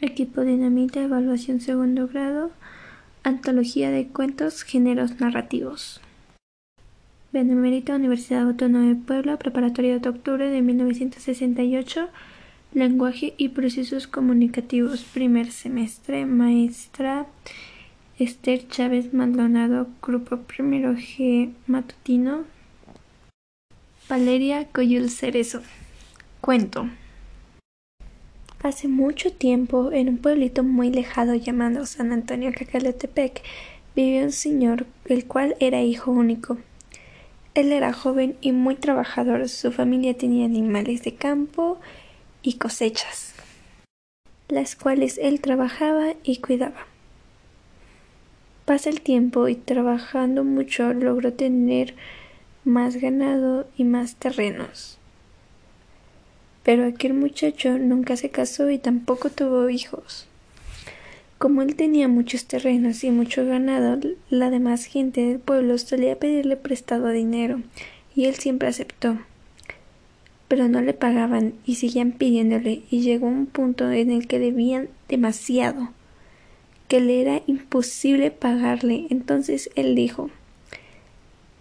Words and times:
Equipo 0.00 0.42
Dinamita, 0.42 1.02
Evaluación 1.02 1.62
Segundo 1.62 2.06
Grado, 2.06 2.50
Antología 3.22 3.90
de 3.90 4.06
Cuentos, 4.06 4.62
Géneros 4.62 5.20
Narrativos. 5.20 6.02
Benemérita 7.32 7.94
Universidad 7.94 8.42
Autónoma 8.42 8.88
de 8.88 8.94
Puebla, 8.96 9.38
Preparatoria 9.38 9.98
de 9.98 10.08
octubre 10.10 10.50
de 10.50 10.60
1968, 10.60 12.10
Lenguaje 12.74 13.32
y 13.38 13.48
Procesos 13.48 14.06
Comunicativos, 14.06 15.02
primer 15.02 15.50
semestre, 15.50 16.26
maestra 16.26 17.26
Esther 18.18 18.68
Chávez 18.68 19.14
Maldonado, 19.14 19.88
Grupo 20.02 20.36
Primero 20.42 20.92
G 20.92 21.52
Matutino, 21.66 22.44
Valeria 24.10 24.66
Coyul 24.66 25.08
Cerezo. 25.08 25.62
Cuento. 26.42 26.86
Hace 28.66 28.88
mucho 28.88 29.32
tiempo, 29.32 29.92
en 29.92 30.08
un 30.08 30.18
pueblito 30.18 30.64
muy 30.64 30.90
lejano 30.90 31.36
llamado 31.36 31.86
San 31.86 32.12
Antonio 32.12 32.50
Cacaletepec, 32.52 33.40
vivía 33.94 34.24
un 34.24 34.32
señor, 34.32 34.86
el 35.04 35.24
cual 35.24 35.54
era 35.60 35.82
hijo 35.82 36.10
único. 36.10 36.58
Él 37.54 37.70
era 37.70 37.92
joven 37.92 38.36
y 38.40 38.50
muy 38.50 38.74
trabajador. 38.74 39.48
Su 39.48 39.70
familia 39.70 40.18
tenía 40.18 40.46
animales 40.46 41.04
de 41.04 41.14
campo 41.14 41.78
y 42.42 42.54
cosechas, 42.54 43.34
las 44.48 44.74
cuales 44.74 45.16
él 45.22 45.40
trabajaba 45.40 46.14
y 46.24 46.38
cuidaba. 46.38 46.88
Pasa 48.64 48.90
el 48.90 49.00
tiempo 49.00 49.46
y 49.46 49.54
trabajando 49.54 50.42
mucho 50.42 50.92
logró 50.92 51.32
tener 51.32 51.94
más 52.64 52.96
ganado 52.96 53.68
y 53.76 53.84
más 53.84 54.16
terrenos. 54.16 54.98
Pero 56.66 56.84
aquel 56.84 57.14
muchacho 57.14 57.78
nunca 57.78 58.16
se 58.16 58.30
casó 58.30 58.70
y 58.70 58.78
tampoco 58.78 59.30
tuvo 59.30 59.70
hijos. 59.70 60.26
Como 61.38 61.62
él 61.62 61.76
tenía 61.76 62.08
muchos 62.08 62.46
terrenos 62.46 63.04
y 63.04 63.12
mucho 63.12 63.46
ganado, 63.46 64.00
la 64.30 64.50
demás 64.50 64.84
gente 64.86 65.20
del 65.20 65.38
pueblo 65.38 65.78
solía 65.78 66.18
pedirle 66.18 66.56
prestado 66.56 67.10
dinero, 67.10 67.60
y 68.16 68.24
él 68.24 68.34
siempre 68.34 68.66
aceptó. 68.66 69.16
Pero 70.48 70.66
no 70.66 70.80
le 70.80 70.92
pagaban 70.92 71.54
y 71.66 71.76
seguían 71.76 72.10
pidiéndole, 72.10 72.82
y 72.90 73.02
llegó 73.02 73.28
un 73.28 73.46
punto 73.46 73.92
en 73.92 74.10
el 74.10 74.26
que 74.26 74.40
debían 74.40 74.88
demasiado, 75.08 75.90
que 76.88 77.00
le 77.00 77.20
era 77.20 77.42
imposible 77.46 78.32
pagarle. 78.32 79.06
Entonces 79.08 79.70
él 79.76 79.94
dijo 79.94 80.30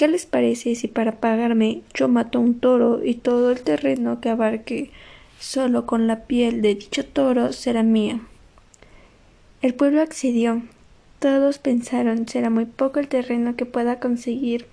¿Qué 0.00 0.08
les 0.08 0.24
parece 0.24 0.74
si 0.76 0.88
para 0.88 1.20
pagarme 1.20 1.82
yo 1.92 2.08
mato 2.08 2.40
un 2.40 2.58
toro 2.58 3.04
y 3.04 3.16
todo 3.16 3.50
el 3.50 3.60
terreno 3.60 4.18
que 4.22 4.30
abarque 4.30 4.90
solo 5.38 5.84
con 5.84 6.06
la 6.06 6.24
piel 6.24 6.62
de 6.62 6.74
dicho 6.74 7.04
toro 7.04 7.52
será 7.52 7.82
mío? 7.82 8.18
El 9.60 9.74
pueblo 9.74 10.00
accedió. 10.00 10.62
Todos 11.18 11.58
pensaron 11.58 12.26
será 12.26 12.48
muy 12.48 12.64
poco 12.64 12.98
el 12.98 13.08
terreno 13.08 13.56
que 13.56 13.66
pueda 13.66 14.00
conseguir, 14.00 14.64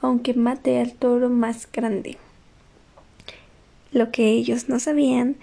aunque 0.00 0.32
mate 0.32 0.78
al 0.78 0.92
toro 0.92 1.28
más 1.28 1.66
grande. 1.72 2.16
Lo 3.90 4.12
que 4.12 4.28
ellos 4.28 4.68
no 4.68 4.78
sabían 4.78 5.34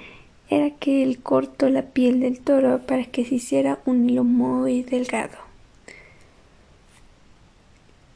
era 0.49 0.69
que 0.69 1.03
él 1.03 1.19
cortó 1.21 1.67
la 1.67 1.81
piel 1.81 2.21
del 2.21 2.39
toro 2.39 2.79
para 2.87 3.03
que 3.03 3.25
se 3.25 3.35
hiciera 3.35 3.79
un 3.85 4.09
hilo 4.09 4.23
muy 4.23 4.83
delgado. 4.83 5.35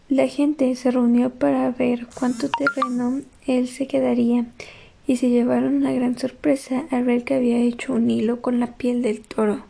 La 0.10 0.28
gente 0.28 0.76
se 0.76 0.90
reunió 0.90 1.30
para 1.30 1.70
ver 1.70 2.08
cuánto 2.16 2.50
terreno 2.50 3.22
él 3.46 3.68
se 3.68 3.86
quedaría 3.86 4.48
y 5.06 5.18
se 5.18 5.30
llevaron 5.30 5.76
una 5.76 5.92
gran 5.92 6.18
sorpresa 6.18 6.86
al 6.90 7.04
ver 7.04 7.24
que 7.24 7.36
había 7.36 7.60
hecho 7.60 7.94
un 7.94 8.10
hilo 8.10 8.42
con 8.42 8.60
la 8.60 8.76
piel 8.76 9.04
del 9.04 9.22
toro. 9.22 9.66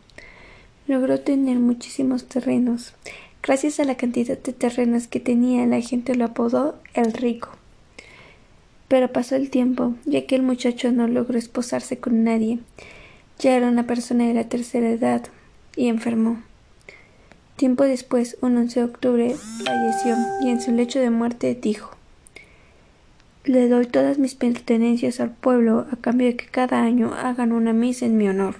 Logró 0.86 1.20
tener 1.20 1.58
muchísimos 1.58 2.24
terrenos. 2.24 2.94
Gracias 3.42 3.80
a 3.80 3.84
la 3.84 3.98
cantidad 3.98 4.38
de 4.38 4.52
terrenos 4.54 5.08
que 5.08 5.20
tenía, 5.20 5.66
la 5.66 5.82
gente 5.82 6.14
lo 6.14 6.24
apodó 6.24 6.78
el 6.94 7.12
rico. 7.12 7.50
Pero 8.88 9.12
pasó 9.12 9.36
el 9.36 9.50
tiempo, 9.50 9.92
ya 10.06 10.24
que 10.24 10.36
el 10.36 10.42
muchacho 10.42 10.90
no 10.90 11.06
logró 11.06 11.38
esposarse 11.38 11.98
con 11.98 12.24
nadie. 12.24 12.60
Ya 13.38 13.58
era 13.58 13.68
una 13.68 13.86
persona 13.86 14.26
de 14.26 14.32
la 14.32 14.48
tercera 14.48 14.88
edad 14.88 15.22
y 15.76 15.88
enfermó. 15.88 16.40
Tiempo 17.60 17.84
después, 17.84 18.38
un 18.40 18.56
11 18.56 18.80
de 18.80 18.86
octubre, 18.86 19.34
falleció 19.66 20.16
y 20.40 20.48
en 20.48 20.62
su 20.62 20.72
lecho 20.72 20.98
de 20.98 21.10
muerte 21.10 21.54
dijo 21.54 21.90
Le 23.44 23.68
doy 23.68 23.84
todas 23.84 24.18
mis 24.18 24.34
pertenencias 24.34 25.20
al 25.20 25.32
pueblo 25.32 25.84
a 25.92 25.96
cambio 25.96 26.28
de 26.28 26.36
que 26.36 26.46
cada 26.46 26.80
año 26.80 27.12
hagan 27.12 27.52
una 27.52 27.74
misa 27.74 28.06
en 28.06 28.16
mi 28.16 28.26
honor. 28.30 28.54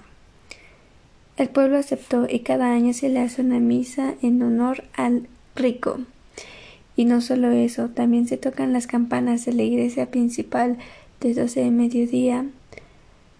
El 1.35 1.49
pueblo 1.49 1.79
aceptó 1.79 2.27
y 2.29 2.41
cada 2.41 2.71
año 2.73 2.93
se 2.93 3.09
le 3.09 3.21
hace 3.21 3.41
una 3.41 3.59
misa 3.59 4.13
en 4.21 4.43
honor 4.43 4.83
al 4.93 5.25
rico. 5.55 5.97
Y 6.95 7.05
no 7.05 7.21
solo 7.21 7.49
eso, 7.49 7.89
también 7.89 8.27
se 8.27 8.37
tocan 8.37 8.71
las 8.71 8.85
campanas 8.85 9.45
de 9.45 9.53
la 9.53 9.63
iglesia 9.63 10.11
principal 10.11 10.77
de 11.21 11.33
12 11.33 11.59
de 11.59 11.71
mediodía 11.71 12.45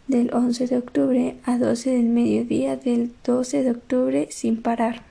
del 0.07 0.33
11 0.33 0.66
de 0.66 0.77
octubre 0.79 1.35
a 1.44 1.59
12 1.59 1.91
del 1.91 2.05
mediodía 2.05 2.77
del 2.77 3.11
12 3.23 3.61
de 3.61 3.69
octubre 3.69 4.27
sin 4.31 4.59
parar. 4.59 5.10